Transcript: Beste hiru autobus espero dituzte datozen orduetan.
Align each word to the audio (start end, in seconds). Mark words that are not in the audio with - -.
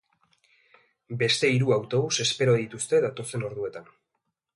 Beste 1.19 1.51
hiru 1.55 1.69
autobus 1.75 2.17
espero 2.25 2.55
dituzte 2.61 3.03
datozen 3.05 3.45
orduetan. 3.51 3.93